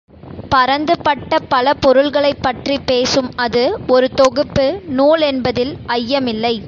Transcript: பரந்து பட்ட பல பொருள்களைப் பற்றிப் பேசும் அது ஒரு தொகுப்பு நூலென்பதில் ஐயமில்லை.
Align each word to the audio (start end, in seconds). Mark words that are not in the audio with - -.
பரந்து 0.49 0.99
பட்ட 1.01 1.39
பல 1.47 1.73
பொருள்களைப் 1.73 2.41
பற்றிப் 2.41 2.87
பேசும் 2.87 3.29
அது 3.35 3.63
ஒரு 3.87 4.09
தொகுப்பு 4.13 4.65
நூலென்பதில் 4.97 5.73
ஐயமில்லை. 5.93 6.53